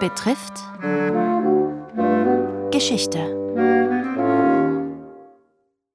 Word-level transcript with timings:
betrifft 0.00 0.54
Geschichte. 2.72 3.18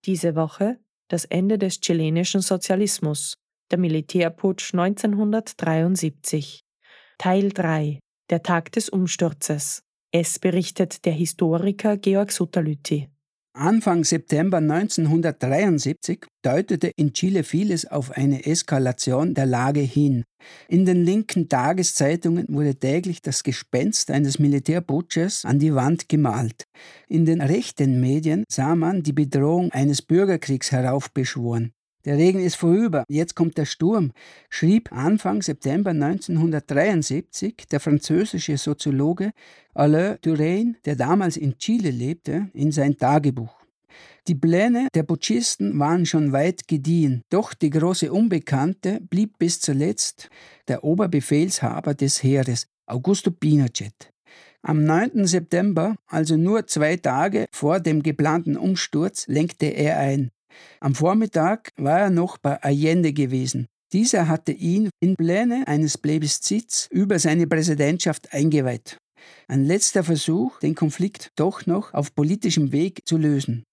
Diese 0.06 0.36
Woche 0.36 0.78
das 1.08 1.26
Ende 1.26 1.58
des 1.58 1.80
chilenischen 1.82 2.42
Sozialismus, 2.42 3.38
der 3.72 3.80
Militärputsch 3.80 4.74
1973. 4.76 6.64
Teil 7.18 7.50
3 7.50 8.00
Der 8.30 8.44
Tag 8.44 8.72
des 8.74 8.90
Umsturzes. 8.90 9.82
Es 10.12 10.38
berichtet 10.38 11.06
der 11.06 11.14
Historiker 11.14 11.98
Georg 11.98 12.32
Sutterlütti. 12.32 13.10
Anfang 13.58 14.04
September 14.04 14.58
1973 14.58 16.26
deutete 16.42 16.92
in 16.98 17.14
Chile 17.14 17.46
vieles 17.46 17.90
auf 17.90 18.12
eine 18.12 18.46
Eskalation 18.46 19.34
der 19.34 19.46
Lage 19.46 19.80
hin. 19.80 20.26
In 20.68 20.84
den 20.86 21.06
linken 21.06 21.48
Tageszeitungen 21.48 22.48
wurde 22.50 22.76
täglich 22.76 23.22
das 23.22 23.44
Gespenst 23.44 24.12
eines 24.12 24.40
Militärputsches 24.40 25.46
an 25.46 25.60
die 25.60 25.74
Wand 25.74 26.10
gemalt. 26.10 26.66
In 27.08 27.26
den 27.26 27.40
rechten 27.40 28.02
Medien 28.02 28.44
sah 28.52 28.76
man 28.76 29.04
die 29.04 29.14
Bedrohung 29.14 29.72
eines 29.72 30.02
Bürgerkriegs 30.02 30.74
heraufbeschworen. 30.74 31.72
Der 32.06 32.18
Regen 32.18 32.40
ist 32.40 32.56
vorüber, 32.56 33.04
jetzt 33.10 33.36
kommt 33.36 33.58
der 33.58 33.66
Sturm, 33.66 34.12
schrieb 34.50 34.92
Anfang 34.92 35.42
September 35.42 35.90
1973 35.90 37.66
der 37.72 37.80
französische 37.80 38.58
Soziologe 38.58 39.32
Alain 39.74 40.18
Durain, 40.22 40.78
der 40.86 40.96
damals 40.96 41.36
in 41.36 41.58
Chile 41.58 41.90
lebte, 41.90 42.50
in 42.54 42.72
sein 42.72 42.96
Tagebuch. 42.96 43.56
Die 44.28 44.36
Pläne 44.36 44.88
der 44.94 45.02
Putschisten 45.02 45.80
waren 45.80 46.06
schon 46.06 46.32
weit 46.32 46.68
gediehen, 46.68 47.24
doch 47.30 47.56
die 47.56 47.72
große 47.72 48.12
Unbekannte 48.12 49.00
blieb 49.02 49.40
bis 49.40 49.60
zuletzt 49.60 50.30
der 50.68 50.84
Oberbefehlshaber 50.84 51.96
des 51.96 52.22
Heeres, 52.22 52.68
Augusto 52.86 53.32
Pinochet. 53.32 54.12
Am 54.62 54.84
9. 54.84 55.26
September, 55.26 55.96
also 56.08 56.38
nur 56.38 56.68
zwei 56.68 56.98
Tage 56.98 57.46
vor 57.52 57.80
dem 57.80 58.04
geplanten 58.04 58.58
Umsturz, 58.58 59.28
lenkte 59.28 59.68
er 59.68 59.98
ein. 60.00 60.32
Am 60.80 60.96
Vormittag 60.96 61.70
war 61.78 62.00
er 62.00 62.10
noch 62.10 62.38
bei 62.38 62.62
Allende 62.62 63.14
gewesen. 63.14 63.66
Dieser 63.94 64.28
hatte 64.28 64.52
ihn 64.52 64.90
in 65.00 65.16
Pläne 65.16 65.68
eines 65.68 65.98
Plebiszits 65.98 66.88
über 66.92 67.20
seine 67.20 67.48
Präsidentschaft 67.48 68.34
eingeweiht. 68.34 68.98
Ein 69.48 69.66
letzter 69.66 70.04
Versuch, 70.04 70.60
den 70.60 70.76
Konflikt 70.76 71.30
doch 71.36 71.66
noch 71.66 71.94
auf 71.94 72.14
politischem 72.14 72.72
Weg 72.72 73.02
zu 73.06 73.18
lösen. 73.18 73.64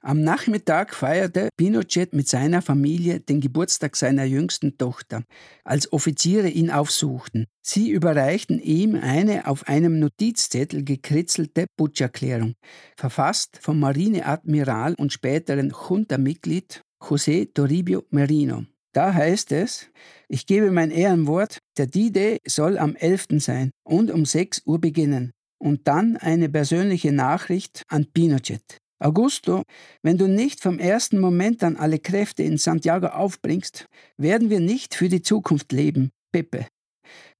Am 0.00 0.22
Nachmittag 0.22 0.94
feierte 0.94 1.48
Pinochet 1.56 2.12
mit 2.12 2.28
seiner 2.28 2.62
Familie 2.62 3.20
den 3.20 3.40
Geburtstag 3.40 3.96
seiner 3.96 4.24
jüngsten 4.24 4.78
Tochter, 4.78 5.22
als 5.64 5.92
Offiziere 5.92 6.48
ihn 6.48 6.70
aufsuchten. 6.70 7.46
Sie 7.62 7.90
überreichten 7.90 8.58
ihm 8.58 8.94
eine 8.94 9.46
auf 9.46 9.68
einem 9.68 9.98
Notizzettel 9.98 10.84
gekritzelte 10.84 11.66
Putscherklärung, 11.76 12.54
verfasst 12.96 13.58
vom 13.60 13.78
Marineadmiral 13.78 14.94
und 14.96 15.12
späteren 15.12 15.72
Junta-Mitglied 15.88 16.82
José 17.00 17.52
Toribio 17.52 18.04
Merino. 18.10 18.64
Da 18.92 19.14
heißt 19.14 19.52
es, 19.52 19.88
ich 20.28 20.46
gebe 20.46 20.70
mein 20.70 20.90
Ehrenwort, 20.90 21.58
der 21.78 21.86
D-Day 21.86 22.38
soll 22.46 22.78
am 22.78 22.94
11. 22.94 23.26
sein 23.38 23.70
und 23.84 24.10
um 24.10 24.24
6 24.24 24.62
Uhr 24.66 24.80
beginnen. 24.80 25.32
Und 25.58 25.86
dann 25.86 26.16
eine 26.16 26.48
persönliche 26.48 27.12
Nachricht 27.12 27.84
an 27.88 28.06
Pinochet. 28.12 28.78
Augusto, 29.02 29.62
wenn 30.02 30.18
du 30.18 30.28
nicht 30.28 30.60
vom 30.60 30.78
ersten 30.78 31.18
Moment 31.18 31.62
an 31.62 31.76
alle 31.76 31.98
Kräfte 31.98 32.42
in 32.42 32.58
Santiago 32.58 33.08
aufbringst, 33.08 33.86
werden 34.16 34.50
wir 34.50 34.60
nicht 34.60 34.94
für 34.94 35.08
die 35.08 35.22
Zukunft 35.22 35.72
leben. 35.72 36.10
Pepe. 36.32 36.66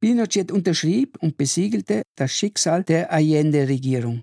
Pinochet 0.01 0.51
unterschrieb 0.51 1.17
und 1.21 1.37
besiegelte 1.37 2.03
das 2.17 2.33
Schicksal 2.33 2.85
der 2.85 3.13
Allende-Regierung. 3.13 4.21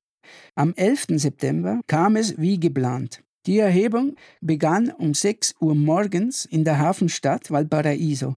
Am 0.55 0.73
11. 0.75 1.07
September 1.15 1.81
kam 1.87 2.15
es 2.15 2.37
wie 2.37 2.59
geplant. 2.59 3.21
Die 3.45 3.59
Erhebung 3.59 4.15
begann 4.41 4.91
um 4.91 5.13
6 5.13 5.55
Uhr 5.61 5.73
morgens 5.73 6.45
in 6.45 6.65
der 6.65 6.77
Hafenstadt 6.77 7.49
Valparaiso, 7.49 8.35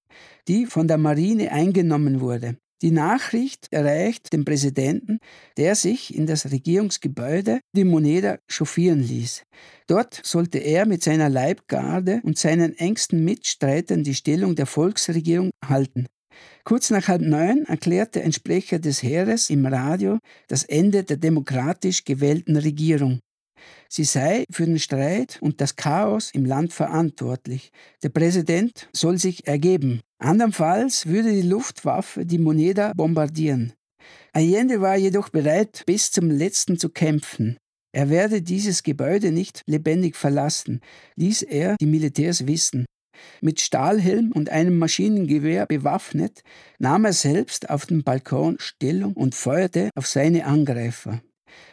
die 0.49 0.67
von 0.67 0.87
der 0.87 0.99
Marine 0.99 1.51
eingenommen 1.51 2.21
wurde. 2.21 2.57
Die 2.83 2.91
Nachricht 2.91 3.69
erreicht 3.71 4.33
den 4.33 4.45
Präsidenten, 4.45 5.21
der 5.57 5.77
sich 5.77 6.15
in 6.15 6.27
das 6.27 6.51
Regierungsgebäude 6.51 7.61
die 7.77 7.85
Moneda 7.85 8.39
chauffieren 8.49 9.01
ließ. 9.01 9.45
Dort 9.87 10.21
sollte 10.25 10.59
er 10.59 10.85
mit 10.85 11.05
seiner 11.05 11.29
Leibgarde 11.29 12.21
und 12.25 12.39
seinen 12.39 12.77
engsten 12.77 13.25
Mitstreitern 13.25 14.03
die 14.03 14.17
Stellung 14.17 14.57
der 14.57 14.67
Volksregierung 14.67 15.51
halten. 15.65 16.09
Kurz 16.65 16.91
nach 16.91 17.07
halb 17.07 17.23
neun 17.23 17.65
erklärte 17.67 18.21
ein 18.21 18.33
Sprecher 18.33 18.81
des 18.81 19.03
Heeres 19.03 19.49
im 19.49 19.65
Radio 19.65 20.19
das 20.49 20.65
Ende 20.65 21.05
der 21.05 21.19
demokratisch 21.19 22.05
gewählten 22.05 22.57
Regierung. 22.57 23.21
Sie 23.89 24.05
sei 24.05 24.45
für 24.51 24.65
den 24.65 24.79
Streit 24.79 25.39
und 25.41 25.61
das 25.61 25.77
Chaos 25.77 26.31
im 26.33 26.45
Land 26.45 26.73
verantwortlich. 26.73 27.71
Der 28.03 28.09
Präsident 28.09 28.89
soll 28.93 29.19
sich 29.19 29.47
ergeben. 29.47 30.01
Andernfalls 30.19 31.07
würde 31.07 31.33
die 31.33 31.43
Luftwaffe 31.43 32.25
die 32.25 32.39
Moneda 32.39 32.93
bombardieren. 32.97 33.75
Allende 34.33 34.81
war 34.81 34.97
jedoch 34.97 35.29
bereit, 35.29 35.83
bis 35.87 36.11
zum 36.11 36.31
letzten 36.31 36.79
zu 36.79 36.89
kämpfen. 36.89 37.59
Er 37.95 38.09
werde 38.09 38.41
dieses 38.41 38.83
Gebäude 38.83 39.31
nicht 39.31 39.63
lebendig 39.67 40.17
verlassen, 40.17 40.81
ließ 41.17 41.43
er 41.43 41.77
die 41.79 41.87
Militärs 41.87 42.47
wissen. 42.47 42.87
Mit 43.41 43.61
Stahlhelm 43.61 44.33
und 44.33 44.49
einem 44.49 44.79
Maschinengewehr 44.79 45.67
bewaffnet, 45.67 46.43
nahm 46.79 47.05
er 47.05 47.13
selbst 47.13 47.69
auf 47.69 47.87
dem 47.87 48.03
Balkon 48.03 48.57
Stellung 48.59 49.13
und 49.13 49.35
feuerte 49.35 49.91
auf 49.95 50.07
seine 50.07 50.47
Angreifer. 50.47 51.21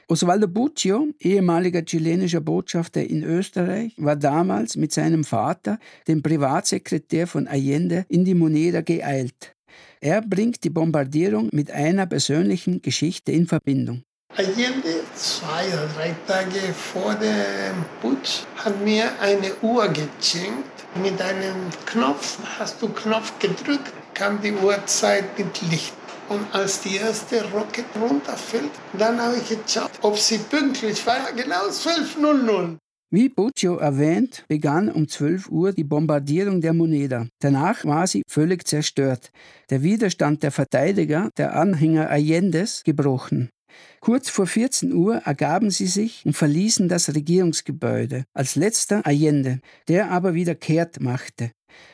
Osvaldo 0.08 0.48
Buccio, 0.48 1.08
ehemaliger 1.20 1.84
chilenischer 1.84 2.42
Botschafter 2.42 3.04
in 3.04 3.24
Österreich, 3.24 3.94
war 3.98 4.16
damals 4.16 4.76
mit 4.76 4.92
seinem 4.92 5.24
Vater, 5.24 5.78
dem 6.08 6.24
Privatsekretär 6.24 7.28
von 7.28 7.48
Allende, 7.48 8.06
in 8.10 8.26
die 8.26 8.34
Moneda 8.34 8.82
geeilt. 8.82 9.56
Er 10.02 10.22
bringt 10.22 10.64
die 10.64 10.70
Bombardierung 10.70 11.50
mit 11.52 11.70
einer 11.72 12.06
persönlichen 12.06 12.82
Geschichte 12.82 13.32
in 13.32 13.46
Verbindung. 13.46 14.02
Allende, 14.36 15.04
zwei 15.16 15.68
oder 15.68 15.90
drei 15.96 16.16
Tage 16.26 16.60
vor 16.74 17.16
dem 17.16 17.86
Putsch, 18.02 18.44
hat 18.56 18.84
mir 18.84 19.12
eine 19.20 19.52
Uhr 19.62 19.88
geschenkt. 19.90 20.70
Mit 21.04 21.22
einem 21.22 21.70
Knopf, 21.86 22.40
hast 22.58 22.82
du 22.82 22.90
Knopf 22.90 23.38
gedrückt, 23.40 23.92
kam 24.16 24.42
die 24.42 24.54
Uhrzeit 24.54 25.38
mit 25.38 25.62
Licht. 25.70 25.94
Und 26.30 26.46
als 26.54 26.82
die 26.82 26.98
erste 26.98 27.44
Rocket 27.52 27.86
runterfällt, 28.00 28.72
dann 28.94 29.20
habe 29.20 29.38
ich 29.38 29.50
geschaut, 29.50 29.92
ob 30.02 30.18
sie 30.18 30.38
pünktlich 30.38 31.06
war. 31.06 31.32
Genau 31.36 31.68
12.00. 31.68 32.78
Wie 33.12 33.28
Buccio 33.28 33.78
erwähnt, 33.78 34.46
begann 34.48 34.92
um 34.92 35.08
12 35.08 35.50
Uhr 35.50 35.74
die 35.74 35.84
Bombardierung 35.84 36.62
der 36.62 36.74
Moneda. 36.74 37.26
Danach 37.40 37.84
war 37.84 38.06
sie 38.06 38.22
völlig 38.28 38.68
zerstört. 38.68 39.32
Der 39.72 39.82
Widerstand 39.82 40.44
der 40.44 40.52
Verteidiger, 40.52 41.30
der 41.36 41.56
Anhänger 41.56 42.12
Allendes, 42.12 42.84
gebrochen. 42.84 43.50
Kurz 44.00 44.30
vor 44.30 44.46
14 44.46 44.94
Uhr 44.94 45.16
ergaben 45.26 45.72
sie 45.72 45.88
sich 45.88 46.24
und 46.26 46.34
verließen 46.34 46.88
das 46.88 47.14
Regierungsgebäude, 47.16 48.26
als 48.34 48.56
letzter 48.56 49.06
Allende, 49.08 49.62
der 49.88 50.12
aber 50.12 50.36
wieder 50.36 50.54
kehrt 50.54 51.02
machte. 51.02 51.52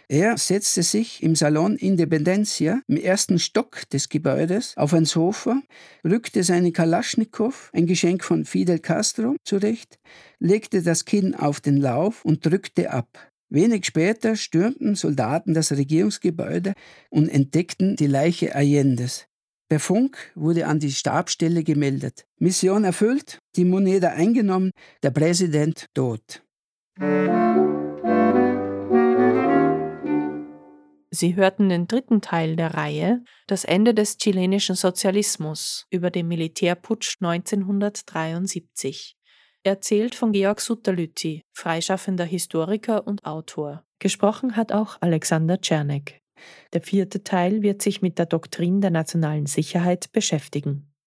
Er 0.08 0.38
setzte 0.38 0.84
sich 0.84 1.24
im 1.24 1.36
Salon 1.36 1.75
Independencia 1.75 2.81
im 2.88 2.97
ersten 2.97 3.40
Stock 3.40 3.90
des 3.90 4.09
Gebäudes 4.09 4.75
auf 4.78 4.94
ein 4.94 5.06
Sofa, 5.06 5.62
rückte 6.03 6.44
seine 6.44 6.72
Kalaschnikow, 6.72 7.72
ein 7.74 7.88
Geschenk 7.88 8.24
von 8.24 8.46
Fidel 8.46 8.80
Castro, 8.80 9.35
zurecht, 9.44 10.00
legte 10.40 10.84
das 10.84 11.06
Kinn 11.06 11.35
auf 11.35 11.62
den 11.62 11.78
Lauf 11.78 12.24
und 12.24 12.46
drückte 12.46 12.91
ab. 12.91 13.31
Wenig 13.50 13.85
später 13.85 14.35
stürmten 14.35 14.96
Soldaten 14.96 15.53
das 15.53 15.72
Regierungsgebäude 15.72 16.74
und 17.09 17.30
entdeckten 17.30 17.96
die 17.96 18.08
Leiche 18.08 18.55
Allendes. 18.55 19.28
Per 19.67 19.79
Funk 19.79 20.17
wurde 20.35 20.67
an 20.67 20.79
die 20.79 20.91
Stabstelle 20.91 21.64
gemeldet. 21.64 22.26
Mission 22.38 22.84
erfüllt, 22.84 23.40
die 23.55 23.66
Moneda 23.66 24.09
eingenommen, 24.09 24.72
der 25.02 25.11
Präsident 25.11 25.88
tot. 25.96 26.44
Sie 31.16 31.35
hörten 31.38 31.70
den 31.70 31.88
dritten 31.88 32.20
Teil 32.20 32.58
der 32.58 32.73
Reihe 32.73 33.23
Das 33.47 33.64
Ende 33.64 33.94
des 33.94 34.17
chilenischen 34.17 34.76
Sozialismus 34.76 35.88
über 35.90 36.12
den 36.12 36.28
Militärputsch 36.28 37.16
1973. 37.22 39.16
Erzählt 39.64 40.14
von 40.14 40.34
Georg 40.34 40.59
Sutterlütti, 40.59 41.44
freischaffender 41.53 42.26
Historiker 42.26 43.08
und 43.08 43.23
Autor. 43.26 43.85
Gesprochen 44.00 44.58
hat 44.58 44.73
auch 44.73 44.97
Alexander 45.00 45.62
Czernek. 45.62 46.20
Der 46.73 46.82
vierte 46.82 47.23
Teil 47.23 47.61
wird 47.61 47.82
sich 47.82 48.02
mit 48.02 48.20
der 48.20 48.26
Doktrin 48.26 48.82
der 48.82 48.91
nationalen 48.91 49.46
Sicherheit 49.46 50.11
beschäftigen. 50.11 50.94